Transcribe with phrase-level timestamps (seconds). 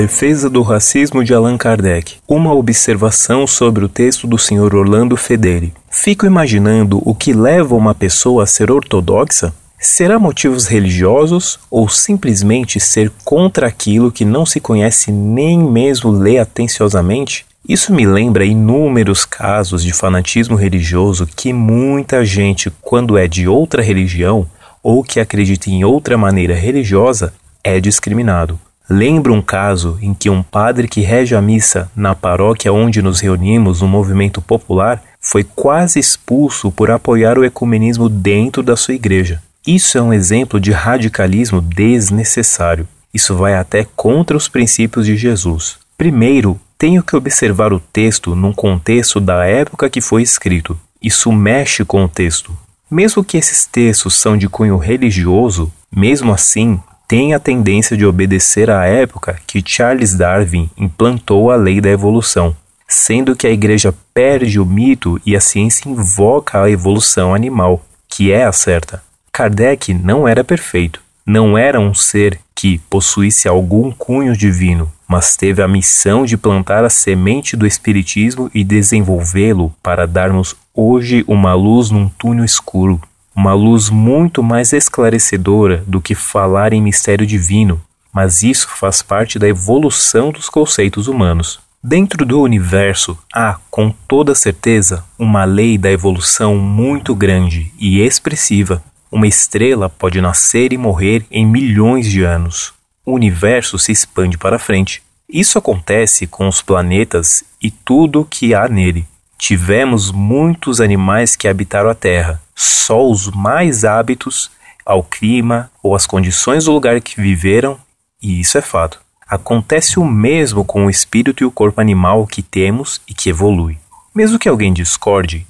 [0.00, 2.16] defesa do racismo de Allan Kardec.
[2.26, 4.74] Uma observação sobre o texto do Sr.
[4.74, 5.74] Orlando Fedeli.
[5.90, 9.52] Fico imaginando o que leva uma pessoa a ser ortodoxa?
[9.78, 16.38] Será motivos religiosos ou simplesmente ser contra aquilo que não se conhece nem mesmo lê
[16.38, 17.44] atenciosamente?
[17.68, 23.82] Isso me lembra inúmeros casos de fanatismo religioso que muita gente, quando é de outra
[23.82, 24.46] religião
[24.82, 28.58] ou que acredita em outra maneira religiosa, é discriminado.
[28.92, 33.20] Lembro um caso em que um padre que rege a missa na paróquia onde nos
[33.20, 39.40] reunimos no movimento popular foi quase expulso por apoiar o ecumenismo dentro da sua igreja.
[39.64, 42.88] Isso é um exemplo de radicalismo desnecessário.
[43.14, 45.78] Isso vai até contra os princípios de Jesus.
[45.96, 50.76] Primeiro, tenho que observar o texto num contexto da época que foi escrito.
[51.00, 52.52] Isso mexe com o texto.
[52.90, 56.80] Mesmo que esses textos são de cunho religioso, mesmo assim,
[57.10, 62.54] tem a tendência de obedecer à época que Charles Darwin implantou a lei da evolução,
[62.86, 68.30] sendo que a igreja perde o mito e a ciência invoca a evolução animal, que
[68.30, 69.02] é a certa.
[69.32, 75.60] Kardec não era perfeito, não era um ser que possuísse algum cunho divino, mas teve
[75.60, 81.90] a missão de plantar a semente do Espiritismo e desenvolvê-lo para darmos hoje uma luz
[81.90, 83.00] num túnel escuro
[83.34, 87.80] uma luz muito mais esclarecedora do que falar em mistério divino,
[88.12, 91.60] mas isso faz parte da evolução dos conceitos humanos.
[91.82, 98.82] Dentro do universo há, com toda certeza, uma lei da evolução muito grande e expressiva.
[99.10, 102.74] Uma estrela pode nascer e morrer em milhões de anos.
[103.04, 105.02] O universo se expande para frente.
[105.26, 109.06] Isso acontece com os planetas e tudo o que há nele.
[109.40, 114.50] Tivemos muitos animais que habitaram a Terra, só os mais hábitos
[114.84, 117.78] ao clima ou às condições do lugar que viveram,
[118.22, 119.00] e isso é fato.
[119.26, 123.78] Acontece o mesmo com o espírito e o corpo animal que temos e que evolui.
[124.14, 125.46] Mesmo que alguém discorde,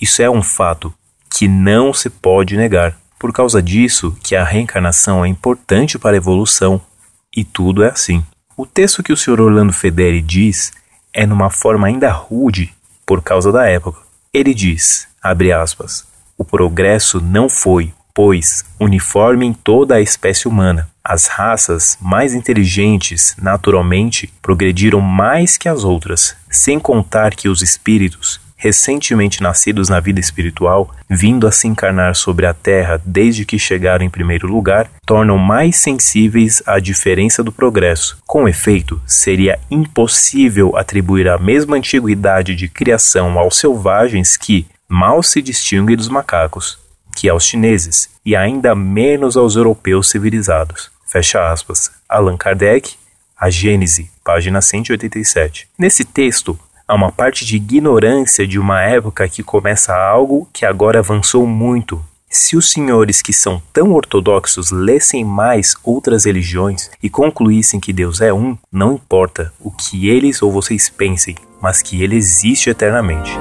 [0.00, 0.92] isso é um fato
[1.30, 2.96] que não se pode negar.
[3.18, 6.80] Por causa disso que a reencarnação é importante para a evolução
[7.36, 8.24] e tudo é assim.
[8.56, 9.38] O texto que o Sr.
[9.38, 10.72] Orlando Federi diz
[11.12, 12.72] é numa forma ainda rude
[13.06, 14.00] por causa da época.
[14.32, 16.04] Ele diz, abre aspas,
[16.36, 20.88] o progresso não foi, pois, uniforme em toda a espécie humana.
[21.02, 28.40] As raças mais inteligentes, naturalmente, progrediram mais que as outras, sem contar que os espíritos,
[28.64, 34.06] recentemente nascidos na vida espiritual, vindo a se encarnar sobre a Terra desde que chegaram
[34.06, 38.16] em primeiro lugar, tornam mais sensíveis à diferença do progresso.
[38.26, 45.42] Com efeito, seria impossível atribuir a mesma antiguidade de criação aos selvagens que mal se
[45.42, 46.78] distinguem dos macacos,
[47.14, 50.90] que aos chineses, e ainda menos aos europeus civilizados.
[51.06, 51.90] Fecha aspas.
[52.08, 52.94] Allan Kardec,
[53.38, 55.68] A Gênese, página 187.
[55.78, 60.98] Nesse texto, Há uma parte de ignorância de uma época que começa algo que agora
[60.98, 62.04] avançou muito.
[62.28, 68.20] Se os senhores que são tão ortodoxos lessem mais outras religiões e concluíssem que Deus
[68.20, 73.32] é um, não importa o que eles ou vocês pensem, mas que ele existe eternamente.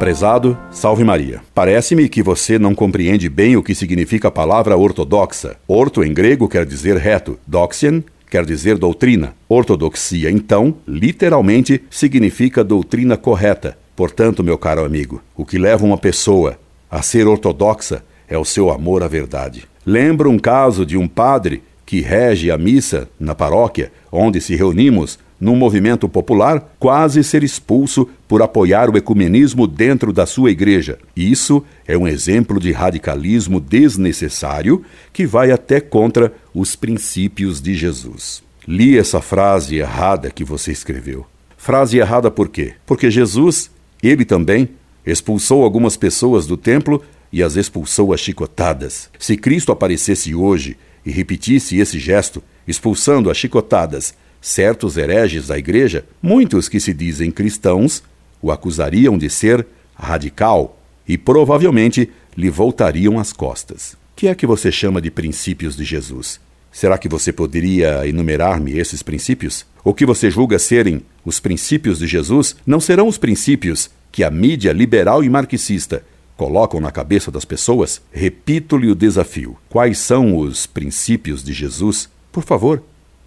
[0.00, 1.40] Prezado, salve Maria.
[1.54, 5.56] Parece-me que você não compreende bem o que significa a palavra ortodoxa.
[5.68, 8.02] Orto em grego quer dizer reto, doxian
[8.34, 9.32] quer dizer doutrina.
[9.48, 13.78] Ortodoxia, então, literalmente significa doutrina correta.
[13.94, 16.58] Portanto, meu caro amigo, o que leva uma pessoa
[16.90, 19.68] a ser ortodoxa é o seu amor à verdade.
[19.86, 25.16] Lembro um caso de um padre que rege a missa na paróquia onde se reunimos
[25.44, 30.98] num movimento popular, quase ser expulso por apoiar o ecumenismo dentro da sua igreja.
[31.14, 34.82] Isso é um exemplo de radicalismo desnecessário
[35.12, 38.42] que vai até contra os princípios de Jesus.
[38.66, 41.26] Li essa frase errada que você escreveu.
[41.58, 42.72] Frase errada por quê?
[42.86, 43.70] Porque Jesus,
[44.02, 44.70] ele também,
[45.04, 49.10] expulsou algumas pessoas do templo e as expulsou a chicotadas.
[49.18, 54.14] Se Cristo aparecesse hoje e repetisse esse gesto, expulsando a chicotadas
[54.44, 58.02] certos hereges da igreja, muitos que se dizem cristãos,
[58.42, 63.96] o acusariam de ser radical e provavelmente lhe voltariam as costas.
[64.14, 66.38] Que é que você chama de princípios de Jesus?
[66.70, 69.64] Será que você poderia enumerar-me esses princípios?
[69.82, 74.30] O que você julga serem os princípios de Jesus não serão os princípios que a
[74.30, 76.04] mídia liberal e marxista
[76.36, 78.02] colocam na cabeça das pessoas?
[78.12, 79.56] Repito-lhe o desafio.
[79.70, 82.10] Quais são os princípios de Jesus?
[82.30, 82.82] Por favor,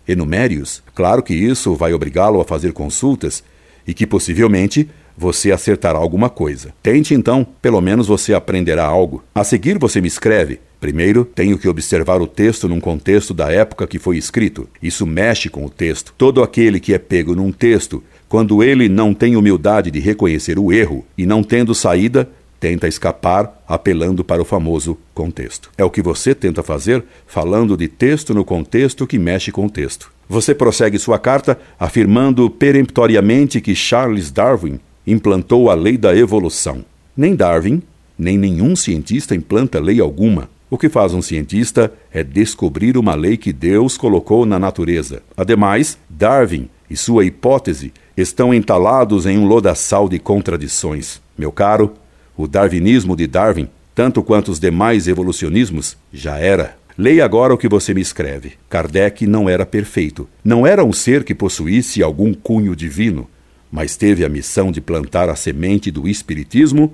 [0.08, 0.82] enumere-os.
[0.96, 3.44] Claro que isso vai obrigá-lo a fazer consultas
[3.86, 6.74] e que possivelmente você acertará alguma coisa.
[6.82, 9.24] Tente então, pelo menos você aprenderá algo.
[9.34, 13.88] A seguir, você me escreve Primeiro, tenho que observar o texto num contexto da época
[13.88, 14.70] que foi escrito.
[14.82, 16.14] Isso mexe com o texto.
[16.16, 20.72] Todo aquele que é pego num texto, quando ele não tem humildade de reconhecer o
[20.72, 25.72] erro e não tendo saída, tenta escapar apelando para o famoso contexto.
[25.78, 29.70] É o que você tenta fazer falando de texto no contexto que mexe com o
[29.70, 30.12] texto.
[30.30, 36.84] Você prossegue sua carta afirmando peremptoriamente que Charles Darwin implantou a lei da evolução.
[37.16, 37.82] Nem Darwin,
[38.18, 40.50] nem nenhum cientista implanta lei alguma.
[40.70, 45.22] O que faz um cientista é descobrir uma lei que Deus colocou na natureza.
[45.38, 51.22] Ademais, Darwin e sua hipótese estão entalados em um lodaçal de contradições.
[51.38, 51.94] Meu caro,
[52.38, 56.78] o darwinismo de Darwin, tanto quanto os demais evolucionismos, já era.
[56.96, 58.54] Leia agora o que você me escreve.
[58.70, 60.30] Kardec não era perfeito.
[60.44, 63.28] Não era um ser que possuísse algum cunho divino,
[63.72, 66.94] mas teve a missão de plantar a semente do Espiritismo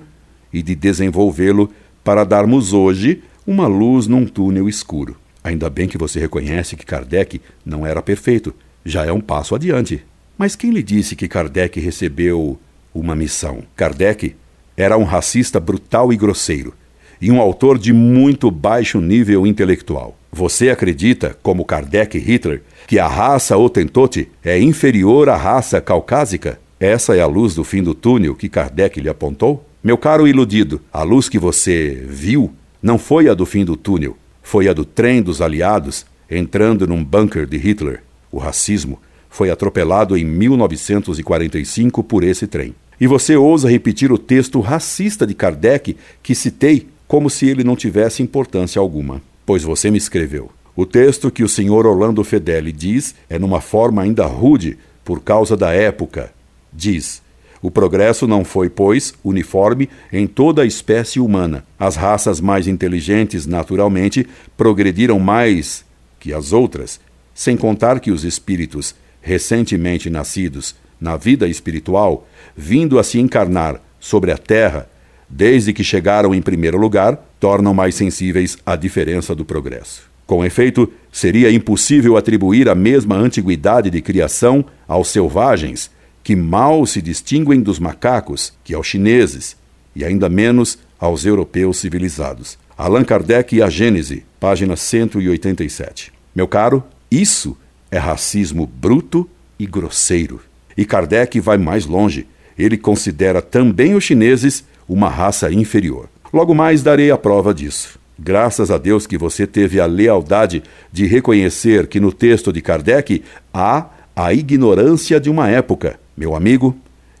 [0.52, 1.70] e de desenvolvê-lo
[2.02, 5.16] para darmos hoje uma luz num túnel escuro.
[5.42, 8.54] Ainda bem que você reconhece que Kardec não era perfeito.
[8.84, 10.02] Já é um passo adiante.
[10.38, 12.58] Mas quem lhe disse que Kardec recebeu
[12.94, 13.62] uma missão?
[13.76, 14.34] Kardec
[14.76, 16.74] era um racista brutal e grosseiro,
[17.20, 20.16] e um autor de muito baixo nível intelectual.
[20.32, 26.58] Você acredita, como Kardec e Hitler, que a raça Otentote é inferior à raça caucásica?
[26.80, 29.64] Essa é a luz do fim do túnel que Kardec lhe apontou?
[29.82, 34.16] Meu caro iludido, a luz que você viu não foi a do fim do túnel,
[34.42, 38.02] foi a do trem dos aliados entrando num bunker de Hitler.
[38.30, 39.00] O racismo
[39.30, 42.74] foi atropelado em 1945 por esse trem.
[43.00, 47.76] E você ousa repetir o texto racista de Kardec que citei como se ele não
[47.76, 49.20] tivesse importância alguma.
[49.44, 50.50] Pois você me escreveu.
[50.76, 55.56] O texto que o senhor Orlando Fedeli diz é numa forma ainda rude por causa
[55.56, 56.32] da época.
[56.72, 57.22] Diz:
[57.64, 61.64] o progresso não foi, pois, uniforme em toda a espécie humana.
[61.78, 65.82] As raças mais inteligentes, naturalmente, progrediram mais
[66.20, 67.00] que as outras,
[67.34, 70.74] sem contar que os espíritos recentemente nascidos
[71.04, 74.88] na vida espiritual, vindo a se encarnar sobre a terra,
[75.28, 80.10] desde que chegaram em primeiro lugar, tornam mais sensíveis à diferença do progresso.
[80.26, 85.90] Com efeito, seria impossível atribuir a mesma antiguidade de criação aos selvagens
[86.22, 89.58] que mal se distinguem dos macacos, que aos chineses,
[89.94, 92.56] e ainda menos aos europeus civilizados.
[92.78, 96.10] Allan Kardec e a Gênese, página 187.
[96.34, 97.54] Meu caro, isso
[97.90, 99.28] é racismo bruto
[99.58, 100.40] e grosseiro.
[100.76, 102.26] E Kardec vai mais longe.
[102.58, 106.08] Ele considera também os chineses uma raça inferior.
[106.32, 107.98] Logo mais darei a prova disso.
[108.18, 110.62] Graças a Deus que você teve a lealdade
[110.92, 113.22] de reconhecer que no texto de Kardec
[113.52, 116.76] há a ignorância de uma época meu amigo,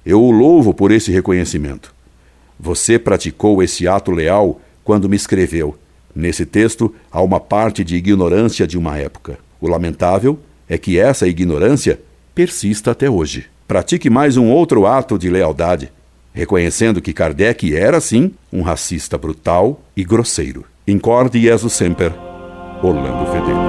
[0.06, 1.92] eu o louvo por esse reconhecimento.
[2.58, 5.76] Você praticou esse ato leal quando me escreveu.
[6.14, 9.38] Nesse texto há uma parte de ignorância de uma época.
[9.60, 12.00] O lamentável é que essa ignorância
[12.34, 13.46] persista até hoje.
[13.66, 15.90] Pratique mais um outro ato de lealdade,
[16.32, 20.64] reconhecendo que Kardec era, sim, um racista brutal e grosseiro.
[20.86, 22.12] Incorde Jesus Semper,
[22.82, 23.63] Orlando Fedeli.